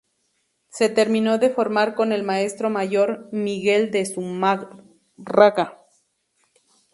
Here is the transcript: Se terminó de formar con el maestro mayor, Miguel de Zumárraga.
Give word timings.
Se 0.69 0.89
terminó 0.89 1.37
de 1.37 1.51
formar 1.51 1.93
con 1.93 2.11
el 2.11 2.23
maestro 2.23 2.71
mayor, 2.71 3.29
Miguel 3.31 3.91
de 3.91 4.03
Zumárraga. 4.07 5.77